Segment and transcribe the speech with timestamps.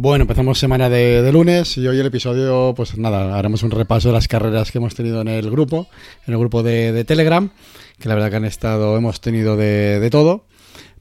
[0.00, 4.14] Bueno, empezamos semana de, lunes y hoy el episodio, pues nada, haremos un repaso de
[4.14, 5.88] las carreras que hemos tenido en el grupo,
[6.24, 7.50] en el grupo de, Telegram,
[7.98, 10.44] que la verdad que han estado, hemos tenido de, todo.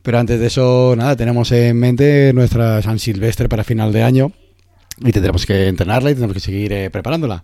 [0.02, 4.32] Pero antes de eso, nada, tenemos en mente nuestra San Silvestre para final de año
[4.98, 7.44] y tendremos que entrenarla y tendremos que seguir eh, preparándola.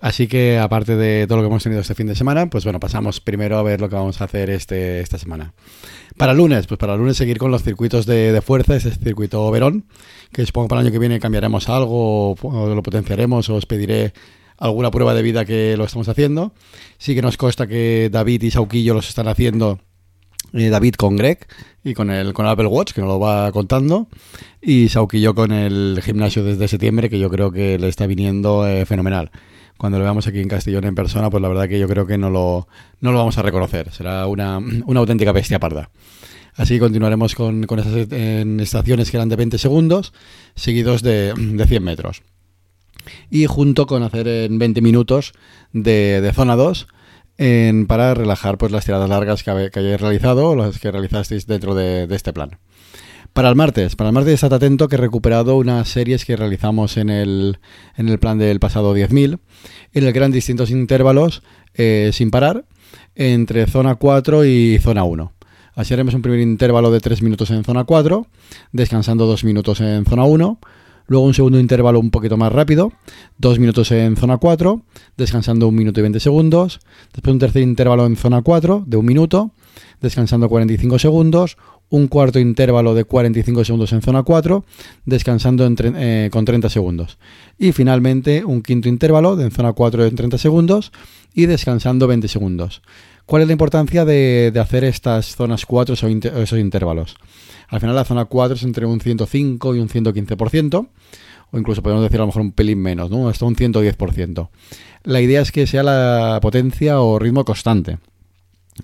[0.00, 2.80] Así que aparte de todo lo que hemos tenido este fin de semana, pues bueno,
[2.80, 5.52] pasamos primero a ver lo que vamos a hacer este, esta semana.
[6.16, 9.84] Para lunes, pues para lunes seguir con los circuitos de, fuerza, ese circuito Verón,
[10.32, 14.14] que supongo para el año que viene cambiaremos algo, o lo potenciaremos, o os pediré
[14.56, 16.54] alguna prueba de vida que lo estamos haciendo.
[16.96, 19.80] Sí que nos consta que David y Sauquillo los están haciendo
[20.54, 21.46] eh, David con Greg
[21.84, 24.08] y con el con Apple Watch, que nos lo va contando,
[24.62, 28.86] y Sauquillo con el gimnasio desde septiembre, que yo creo que le está viniendo eh,
[28.86, 29.30] fenomenal
[29.80, 32.18] cuando lo veamos aquí en Castellón en persona, pues la verdad que yo creo que
[32.18, 32.68] no lo,
[33.00, 33.90] no lo vamos a reconocer.
[33.90, 35.88] Será una, una auténtica bestia parda.
[36.54, 40.12] Así continuaremos con, con esas estaciones que eran de 20 segundos,
[40.54, 42.20] seguidos de, de 100 metros.
[43.30, 45.32] Y junto con hacer en 20 minutos
[45.72, 46.86] de, de zona 2,
[47.38, 51.46] en, para relajar pues las tiradas largas que, que hayáis realizado o las que realizasteis
[51.46, 52.58] dentro de, de este plan.
[53.32, 56.96] Para el martes, para el martes estad atento que he recuperado unas series que realizamos
[56.96, 57.58] en el,
[57.96, 59.38] en el plan del pasado 10.000,
[59.92, 61.42] en el que eran distintos intervalos
[61.74, 62.64] eh, sin parar
[63.14, 65.32] entre zona 4 y zona 1.
[65.74, 68.26] Así haremos un primer intervalo de 3 minutos en zona 4,
[68.72, 70.58] descansando 2 minutos en zona 1,
[71.06, 72.92] luego un segundo intervalo un poquito más rápido,
[73.38, 74.82] 2 minutos en zona 4,
[75.16, 76.80] descansando 1 minuto y 20 segundos,
[77.12, 79.52] después un tercer intervalo en zona 4 de 1 minuto,
[80.00, 81.56] descansando 45 segundos,
[81.90, 84.64] un cuarto intervalo de 45 segundos en zona 4,
[85.04, 87.18] descansando eh, con 30 segundos.
[87.58, 90.92] Y finalmente un quinto intervalo de en zona 4 en 30 segundos
[91.34, 92.82] y descansando 20 segundos.
[93.26, 97.16] ¿Cuál es la importancia de, hacer estas zonas 4 o esos intervalos?
[97.68, 100.88] Al final la zona 4 es entre un 105 y un 115%,
[101.52, 103.28] o incluso podemos decir a lo mejor un pelín menos, ¿no?
[103.28, 104.48] hasta un 110%.
[105.04, 107.98] La idea es que sea la potencia o ritmo constante.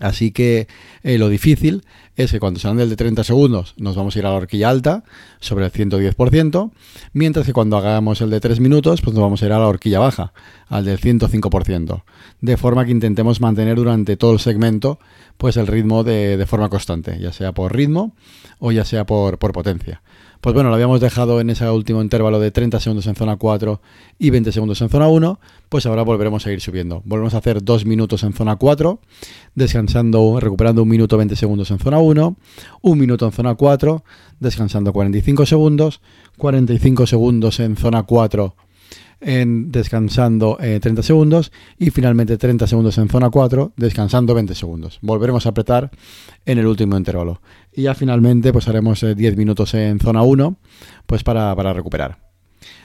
[0.00, 0.68] Así que
[1.02, 1.84] eh, lo difícil
[2.16, 4.68] es que cuando se del de 30 segundos nos vamos a ir a la horquilla
[4.70, 5.04] alta
[5.40, 6.70] sobre el 110%,
[7.12, 9.66] mientras que cuando hagamos el de 3 minutos pues nos vamos a ir a la
[9.66, 10.32] horquilla baja,
[10.68, 12.02] al del 105%,
[12.40, 14.98] de forma que intentemos mantener durante todo el segmento
[15.36, 18.14] pues el ritmo de, forma constante, ya sea por ritmo
[18.58, 20.02] o ya sea por potencia.
[20.46, 23.80] Pues bueno, lo habíamos dejado en ese último intervalo de 30 segundos en zona 4
[24.20, 27.02] y 20 segundos en zona 1, pues ahora volveremos a ir subiendo.
[27.04, 29.00] Volvemos a hacer 2 minutos en zona 4,
[29.56, 32.36] descansando, recuperando 1 minuto 20 segundos en zona 1,
[32.80, 34.04] 1 minuto en zona 4,
[34.38, 36.00] descansando 45 segundos,
[36.38, 38.54] 45 segundos en zona 4
[39.20, 44.98] en descansando 30 eh, segundos y finalmente 30 segundos en zona 4, descansando 20 segundos.
[45.02, 45.90] Volveremos a apretar
[46.44, 47.40] en el último intervalo.
[47.72, 50.56] Y ya finalmente pues haremos 10 eh, minutos en zona 1
[51.06, 52.18] pues para, recuperar.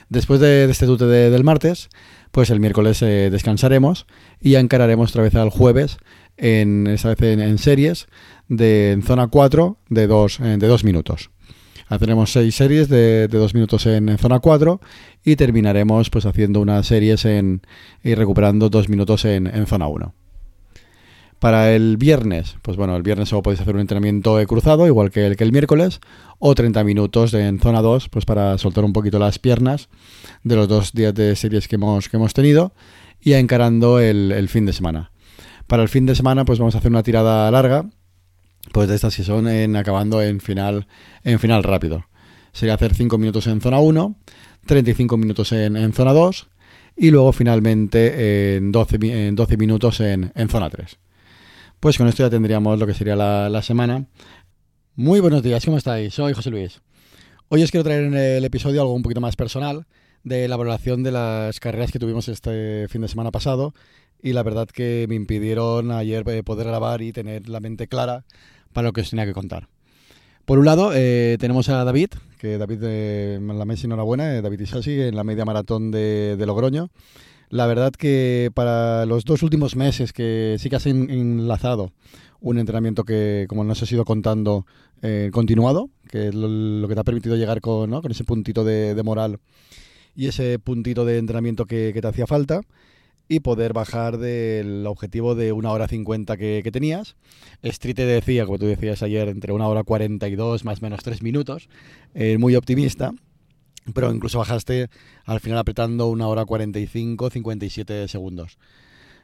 [0.08, 1.88] Después de, este tute del martes,
[2.30, 4.06] pues el miércoles eh, descansaremos
[4.40, 5.98] y encararemos otra vez al jueves,
[6.36, 8.08] en, esta vez en, series,
[8.48, 11.30] de en zona 4 de 2 de dos minutos.
[11.88, 14.80] Haremos seis series de, dos minutos en, zona 4
[15.24, 17.62] y terminaremos pues haciendo unas series en,
[18.02, 20.14] y recuperando dos minutos en, zona 1.
[21.38, 25.26] Para el viernes, pues bueno, el viernes solo podéis hacer un entrenamiento cruzado, igual que
[25.26, 26.00] el, que el miércoles,
[26.38, 29.88] o 30 minutos en zona 2, pues para soltar un poquito las piernas
[30.44, 32.74] de los dos días de series que hemos, que hemos tenido,
[33.20, 35.10] y encarando el, el fin de semana.
[35.66, 37.86] Para el fin de semana, pues vamos a hacer una tirada larga,
[38.70, 40.86] pues de estas que son en, acabando en final,
[41.24, 42.06] en final rápido.
[42.52, 44.16] Sería hacer 5 minutos en zona 1,
[44.66, 46.48] 35 minutos en, en zona 2
[46.96, 50.98] y luego finalmente en 12, en 12 minutos en, en, zona 3.
[51.80, 54.06] Pues con esto ya tendríamos lo que sería la, la, semana.
[54.94, 56.14] Muy buenos días, ¿cómo estáis?
[56.14, 56.80] Soy José Luis.
[57.48, 59.86] Hoy os quiero traer en el episodio algo un poquito más personal
[60.22, 63.74] de la valoración de las carreras que tuvimos este fin de semana pasado
[64.22, 68.24] y la verdad que me impidieron ayer eh, poder grabar y tener la mente clara
[68.72, 69.68] para lo que os tenía que contar.
[70.44, 74.60] Por un lado, eh, tenemos a David, que David de la mesa enhorabuena, eh, David
[74.60, 76.90] Isasi, en la media maratón de, Logroño.
[77.48, 81.92] La verdad que para los dos últimos meses que sí que has enlazado
[82.40, 84.66] un entrenamiento que, como nos has ido contando,
[85.02, 89.00] eh, continuado, que es lo, que te ha permitido llegar con, con ese puntito de,
[89.04, 89.38] moral
[90.16, 92.62] y ese puntito de entrenamiento que, que te hacía falta.
[93.32, 97.16] Y poder bajar del objetivo de una hora 50 que, tenías.
[97.62, 101.22] Street te decía, como tú decías ayer, entre una hora 42 más o menos 3
[101.22, 101.70] minutos,
[102.12, 103.14] eh, muy optimista.
[103.94, 104.88] Pero incluso bajaste
[105.24, 108.58] al final apretando una hora 45, 57 segundos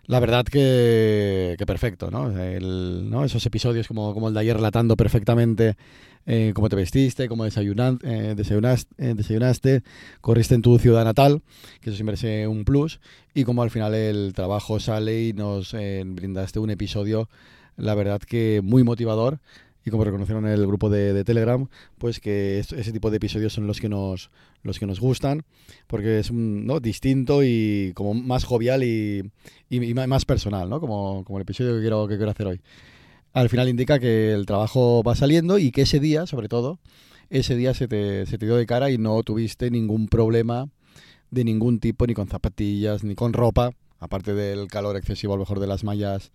[0.08, 2.30] la verdad que, que perfecto, ¿no?
[2.40, 3.24] El, ¿no?
[3.24, 5.76] Esos episodios como, como, el de ayer relatando perfectamente
[6.24, 9.82] eh, cómo te vestiste, cómo desayunan, eh, desayunaste, eh, desayunaste,
[10.22, 11.42] corriste en tu ciudad natal,
[11.82, 13.00] que eso siempre es un plus,
[13.34, 17.28] y cómo al final el trabajo sale y nos eh, brindaste un episodio,
[17.76, 19.40] la verdad que muy motivador
[19.90, 21.68] como reconocieron en el grupo de, Telegram,
[21.98, 24.30] pues que es, ese tipo de episodios son los que nos
[24.62, 25.44] los que nos gustan,
[25.86, 26.80] porque es ¿no?
[26.80, 29.30] distinto y como más jovial y,
[29.94, 30.80] más personal, ¿no?
[30.80, 32.60] Como, como el episodio que quiero, que quiero hacer hoy.
[33.32, 36.80] Al final indica que el trabajo va saliendo y que ese día, sobre todo,
[37.30, 40.68] ese día se te, se te dio de cara y no tuviste ningún problema
[41.30, 45.42] de ningún tipo, ni con zapatillas, ni con ropa, aparte del calor excesivo a lo
[45.42, 46.32] mejor de las mallas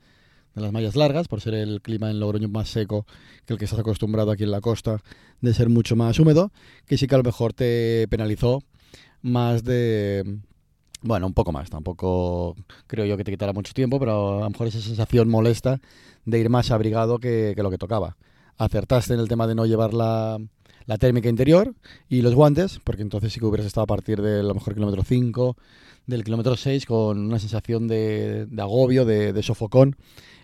[0.55, 3.05] de las mallas largas, por ser el clima en Logroño más seco
[3.45, 5.01] que el que estás acostumbrado aquí en la costa,
[5.41, 6.51] de ser mucho más húmedo,
[6.85, 8.63] que sí que a lo mejor te penalizó
[9.21, 10.39] más de...
[11.01, 12.55] Bueno, un poco más, tampoco
[12.87, 15.81] creo yo que te quitara mucho tiempo, pero a lo mejor esa sensación molesta
[16.23, 18.15] de ir más abrigado que, lo que tocaba.
[18.57, 20.37] Acertaste en el tema de no llevar la,
[20.85, 21.73] la térmica interior
[22.07, 24.75] y los guantes, porque entonces sí que hubieras estado a partir del a lo mejor
[24.75, 25.57] kilómetro 5,
[26.05, 29.97] del kilómetro 6 con una sensación de, de agobio, de, de, sofocón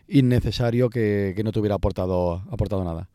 [0.10, 3.10] innecesario que, no te hubiera aportado, aportado nada.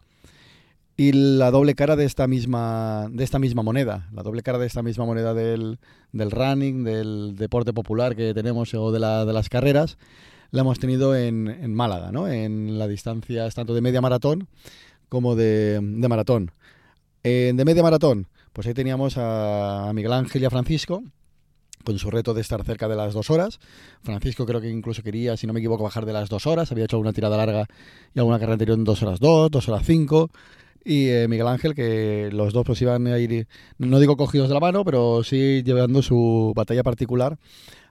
[0.96, 4.66] Y la doble cara de esta misma, de esta misma moneda, la doble cara de
[4.66, 5.78] esta misma moneda del,
[6.12, 9.98] del running, del deporte popular que tenemos o de, la, de las carreras,
[10.52, 12.28] la hemos tenido en, en Málaga, ¿no?
[12.28, 14.46] en las distancias tanto de media maratón
[15.08, 16.52] como de, de maratón.
[17.24, 21.02] Eh, de media maratón, pues ahí teníamos a Miguel Ángel y a Francisco,
[21.84, 23.60] con su reto de estar cerca de las dos horas.
[24.02, 26.72] Francisco creo que incluso quería, si no me equivoco, bajar de las dos horas.
[26.72, 27.66] Había hecho alguna tirada larga
[28.14, 30.30] y alguna carrera anterior en dos horas dos, dos horas cinco.
[30.84, 33.46] Y eh, Miguel Ángel, que los dos pues iban a ir,
[33.78, 37.38] no digo cogidos de la mano, pero sí llevando su batalla particular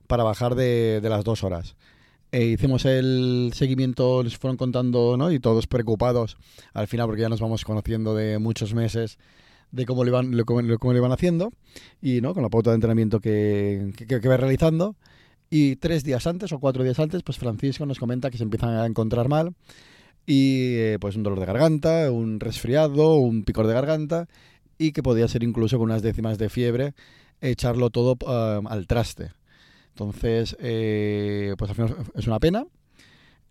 [0.07, 1.75] para bajar de, de las dos horas.
[2.31, 5.31] E hicimos el seguimiento, les fueron contando, ¿no?
[5.31, 6.37] Y todos preocupados
[6.73, 9.17] al final, porque ya nos vamos conociendo de muchos meses
[9.73, 11.51] de cómo lo iban, lo, cómo, lo iban haciendo
[12.01, 12.33] y ¿no?
[12.33, 14.95] con la pauta de entrenamiento que, que, va realizando.
[15.49, 18.75] Y tres días antes o cuatro días antes, pues Francisco nos comenta que se empiezan
[18.75, 19.53] a encontrar mal
[20.25, 24.27] y eh, pues un dolor de garganta, un resfriado, un picor de garganta
[24.77, 26.93] y que podía ser incluso con unas décimas de fiebre
[27.41, 29.31] echarlo todo uh, al traste.
[29.89, 32.65] Entonces, eh, pues al final es una pena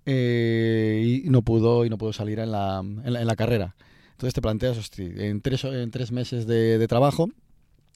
[0.06, 3.74] eh, y no pudo y no pudo salir en la, en la carrera.
[4.22, 7.28] Entonces te planteas, hosti, en, tres, meses de, trabajo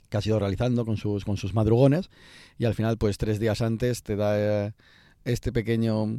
[0.09, 2.11] que has ido realizando con sus, madrugones
[2.59, 4.73] y al final pues tres días antes te da eh,
[5.25, 6.19] este pequeño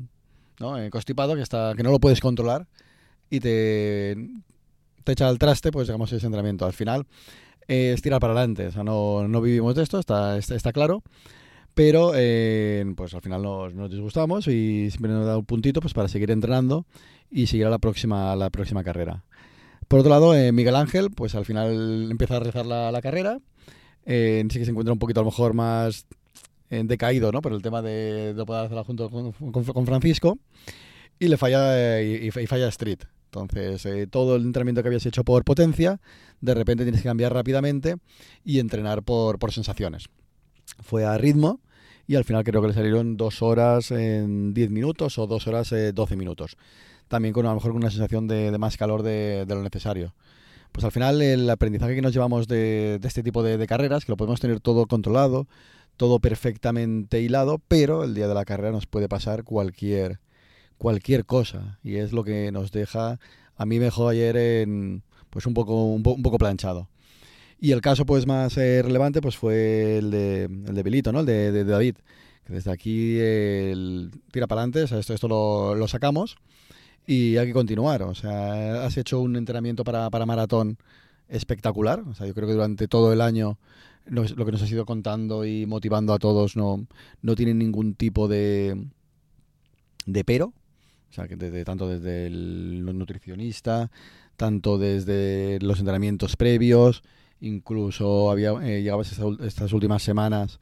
[0.62, 0.77] ¿no?
[0.81, 2.68] eh, constipado que, está, que no lo puedes controlar
[3.30, 4.15] y te,
[5.06, 6.65] echa al traste pues digamos ese entrenamiento.
[6.65, 7.06] Al final
[7.68, 11.04] eh, es tirar para adelante, o sea, no, vivimos de esto, está, claro.
[11.74, 15.94] Pero eh, pues al final nos, nos, disgustamos y siempre nos da un puntito pues
[15.94, 16.86] para seguir entrenando
[17.30, 19.25] y seguir a la próxima carrera.
[19.88, 23.39] Por otro lado, eh, Miguel Ángel, pues al final empieza a rezar la, la carrera.
[24.06, 26.06] Eh, sí que se encuentra un poquito a lo mejor más
[26.69, 27.42] eh, decaído, ¿no?
[27.42, 30.38] Por el tema de no poder hacerla junto con, con, con Francisco.
[31.19, 33.00] Y le falla, y, y, falla Street.
[33.31, 36.00] Entonces, eh, todo el entrenamiento que habías hecho por potencia,
[36.42, 37.95] de repente tienes que cambiar rápidamente
[38.44, 40.06] y entrenar por, por sensaciones.
[40.81, 41.59] Fue a ritmo
[42.07, 45.71] y al final creo que le salieron dos horas en 10 minutos o dos horas
[45.71, 46.57] eh, 12 minutos
[47.07, 49.64] también con a lo mejor con una sensación de, de más calor de, de, lo
[49.64, 50.14] necesario.
[50.71, 54.11] Pues al final el aprendizaje que nos llevamos de, de este tipo de, carreras, que
[54.11, 55.47] lo podemos tener todo controlado,
[55.95, 60.19] todo perfectamente hilado, pero el día de la carrera nos puede pasar cualquier,
[60.78, 61.80] cualquier cosa.
[61.83, 63.19] Y es lo que nos deja,
[63.56, 66.90] a mí me dejó ayer en, pues un poco, un, po un poco planchado.
[67.59, 71.21] Y el caso pues más eh, relevante pues fue el de, el de Belito, ¿no?
[71.21, 71.95] el de, de, de David.
[72.45, 76.37] Que desde aquí el tira para adelante, o sea, esto, esto lo, lo sacamos
[77.07, 78.04] y hay que continuar.
[78.04, 80.78] O sea, has hecho un entrenamiento para, para maratón
[81.30, 82.02] espectacular.
[82.02, 83.57] O sea, yo creo que durante todo el año
[84.06, 86.85] lo, que nos has ido contando y motivando a todos no,
[87.21, 88.85] no tiene ningún tipo de,
[90.06, 90.47] de pero.
[91.09, 93.90] O sea, que desde, tanto desde el nutricionista,
[94.35, 97.04] tanto desde los entrenamientos previos,
[97.40, 100.59] incluso había eh, llegabas estas, estas últimas semanas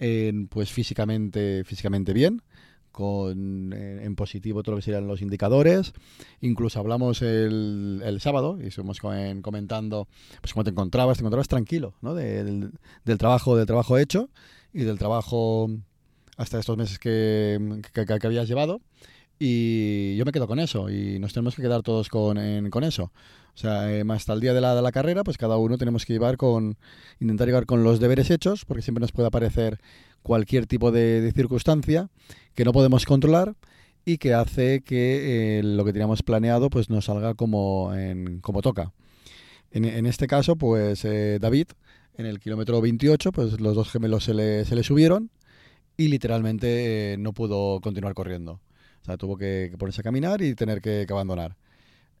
[0.00, 2.42] eh, pues físicamente, físicamente bien
[2.96, 5.92] con eh, en positivo todo lo que serían los indicadores.
[6.40, 10.08] Incluso hablamos el, el sábado y estuvimos comentando
[10.40, 12.14] pues cómo te encontrabas, te encontrabas tranquilo, ¿no?
[12.14, 12.72] Del,
[13.04, 14.30] del, trabajo, del trabajo hecho
[14.72, 15.68] y del trabajo
[16.38, 18.80] hasta estos meses que, que, habías llevado.
[19.38, 22.38] Y yo me quedo con eso y nos tenemos que quedar todos con,
[22.70, 23.12] con eso.
[23.54, 26.04] O sea, eh, hasta el día de la, de la carrera, pues cada uno tenemos
[26.04, 26.76] que llevar con,
[27.20, 29.78] intentar llevar con los deberes hechos, porque siempre nos puede aparecer
[30.22, 32.10] cualquier tipo de, circunstancia
[32.54, 33.54] que no podemos controlar
[34.04, 38.62] y que hace que eh, lo que teníamos planeado pues no salga como, en, como
[38.62, 38.92] toca.
[39.70, 41.68] En, en, este caso, pues eh, David,
[42.16, 45.30] en el kilómetro 28, pues los dos gemelos se le, se le subieron
[45.96, 48.60] y literalmente eh, no pudo continuar corriendo.
[49.06, 51.56] O sea, tuvo que, ponerse a caminar y tener que, abandonar.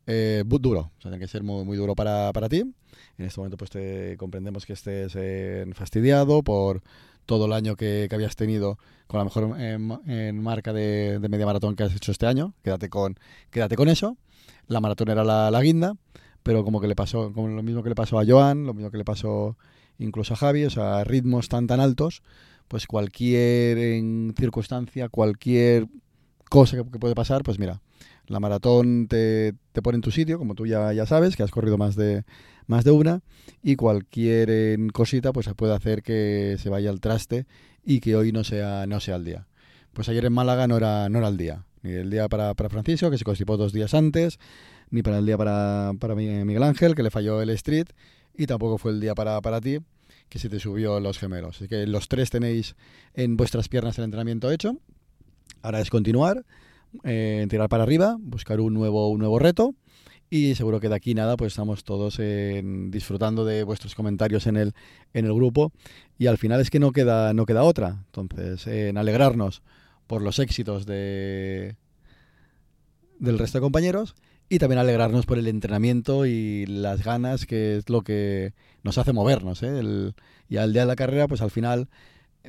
[0.06, 2.60] Eh, duro, o sea, tiene que ser muy, muy duro para, para, ti.
[2.60, 6.84] En este momento pues te comprendemos que estés eh, fastidiado por
[7.26, 8.78] todo el año que, que, habías tenido
[9.08, 12.54] con la mejor en, marca de, de, media maratón que has hecho este año.
[12.62, 13.18] Quédate con,
[13.50, 14.16] quédate con eso.
[14.68, 15.94] La maratón era la, la guinda,
[16.44, 18.92] pero como que le pasó, como lo mismo que le pasó a Joan, lo mismo
[18.92, 19.56] que le pasó
[19.98, 22.22] incluso a Javi, o sea, ritmos tan tan altos,
[22.68, 23.76] pues cualquier
[24.36, 25.88] circunstancia, cualquier
[26.48, 27.82] cosa que, puede pasar, pues mira,
[28.26, 31.50] la maratón te, te, pone en tu sitio, como tú ya, ya sabes, que has
[31.50, 32.24] corrido más de,
[32.66, 33.22] más de una,
[33.62, 37.46] y cualquier cosita pues puede hacer que se vaya al traste
[37.84, 39.46] y que hoy no sea, no sea el día.
[39.92, 42.68] Pues ayer en Málaga no era, no era el día, ni el día para, para
[42.68, 44.38] Francisco, que se constipó dos días antes,
[44.90, 47.86] ni para el día para, para Miguel Ángel, que le falló el street,
[48.36, 49.78] y tampoco fue el día para, para ti,
[50.28, 51.56] que se te subió los gemelos.
[51.56, 52.76] Así que los tres tenéis
[53.14, 54.76] en vuestras piernas el entrenamiento hecho.
[55.66, 56.44] Ahora es continuar,
[57.02, 59.74] eh, tirar para arriba, buscar un nuevo, un nuevo reto.
[60.30, 64.74] Y seguro que de aquí nada, pues estamos todos disfrutando de vuestros comentarios en el,
[65.12, 65.72] en el grupo.
[66.18, 68.04] Y al final es que no queda, no queda otra.
[68.06, 69.64] Entonces, en alegrarnos
[70.06, 71.74] por los éxitos de,
[73.18, 74.14] del resto de compañeros
[74.48, 78.54] y también alegrarnos por el entrenamiento y las ganas, que es lo que
[78.84, 79.64] nos hace movernos.
[79.64, 80.12] ¿eh?
[80.48, 81.88] y al día de la carrera, pues al final,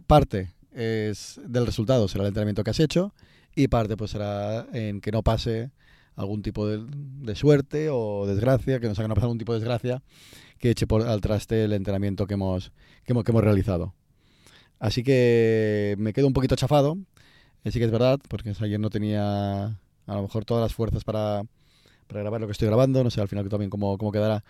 [0.06, 3.14] parte es del resultado será el entrenamiento que has hecho
[3.56, 5.72] y parte pues será en que no pase
[6.16, 10.02] algún tipo de, suerte o desgracia, que nos haga no pasar algún tipo de desgracia
[10.58, 12.72] que eche por al traste el entrenamiento que hemos,
[13.06, 13.94] que hemos, realizado.
[14.80, 16.98] Así que me quedo un poquito chafado,
[17.64, 19.66] sí que es verdad, porque ayer no tenía
[20.08, 21.44] a lo mejor todas las fuerzas para,
[22.10, 24.44] grabar lo que estoy grabando, no sé al final también cómo, cómo quedará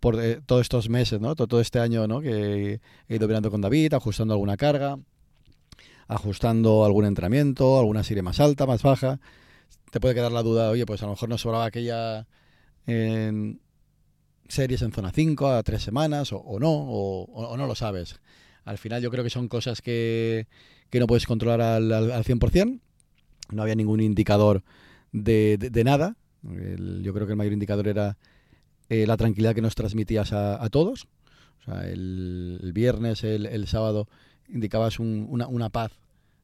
[0.00, 1.36] por eh, todos estos meses, ¿no?
[1.36, 2.20] Todo, este año, ¿no?
[2.20, 4.98] Que he ido mirando con David, ajustando alguna carga,
[6.14, 9.20] ajustando algún entrenamiento, alguna serie más alta, más baja.
[9.90, 12.26] Te puede quedar la duda, oye, pues a lo mejor nos sobraba aquella
[12.86, 13.60] en
[14.48, 18.20] series en zona 5 a tres semanas, o, no, o, no lo sabes.
[18.64, 20.46] Al final yo creo que son cosas que,
[20.90, 22.80] que no puedes controlar al, al, al 100%.
[23.50, 24.62] No había ningún indicador
[25.12, 28.18] de, de nada yo creo que el mayor indicador era
[28.88, 31.06] eh, la tranquilidad que nos transmitías a, todos.
[31.60, 34.08] O sea, el, viernes, el, sábado,
[34.52, 35.92] indicabas una, una, paz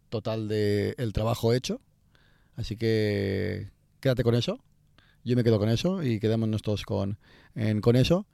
[0.08, 1.80] total del el trabajo hecho.
[2.56, 3.68] Así que
[4.00, 4.58] quédate con eso.
[5.24, 7.18] Yo me quedo con eso y quedémonos todos con,
[7.80, 8.26] con eso.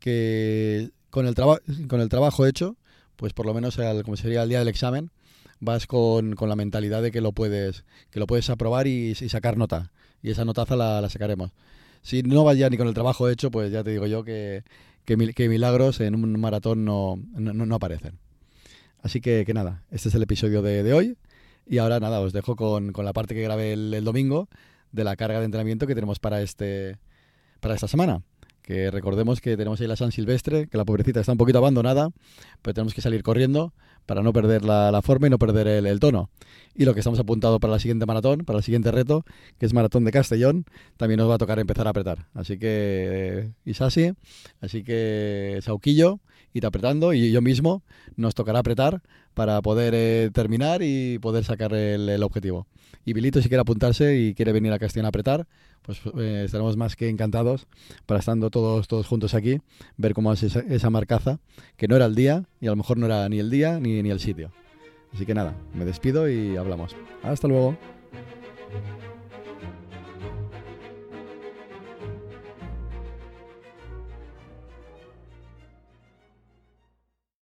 [0.00, 2.76] Que con el, con el trabajo hecho,
[3.16, 5.10] pues por lo menos como sería el día del examen,
[5.60, 9.56] vas con, con, la mentalidad de que lo puedes, que lo puedes aprobar y, sacar
[9.56, 9.90] nota
[10.22, 11.50] y esa notaza la, sacaremos.
[12.02, 14.62] Si no vas ya ni con el trabajo hecho, pues ya te digo yo que,
[15.04, 15.16] que,
[15.48, 18.18] milagros en un maratón no, no, aparecen.
[19.02, 21.16] Así que, que, nada, este es el episodio de, de, hoy.
[21.66, 24.48] Y ahora nada, os dejo con, con la parte que grabé el, el, domingo
[24.92, 26.96] de la carga de entrenamiento que tenemos para, este,
[27.60, 28.22] para esta semana
[28.68, 32.10] que recordemos que tenemos ahí la San Silvestre, que la pobrecita está un poquito abandonada,
[32.60, 33.72] pero tenemos que salir corriendo
[34.08, 36.30] para no perder la, forma y no perder el, tono.
[36.74, 39.26] Y lo que estamos apuntado para la siguiente maratón, para el siguiente reto,
[39.58, 40.64] que es Maratón de Castellón,
[40.96, 42.26] también nos va a tocar empezar a apretar.
[42.32, 44.14] Así que, Isasi,
[44.62, 46.20] así que Sauquillo,
[46.54, 47.82] ir apretando y yo mismo
[48.16, 49.02] nos tocará apretar
[49.34, 52.66] para poder eh, terminar y poder sacar el, objetivo.
[53.04, 55.46] Y Bilito, si quiere apuntarse y quiere venir a Castellón a apretar,
[55.82, 57.66] pues eh, estaremos más que encantados
[58.06, 59.58] para estando todos, todos juntos aquí,
[59.96, 61.40] ver cómo es esa, marcaza,
[61.76, 64.02] que no era el día y a lo mejor no era ni el día ni,
[64.02, 64.50] ni el sitio.
[65.12, 66.94] Así que nada, me despido y hablamos.
[67.22, 67.76] Hasta luego.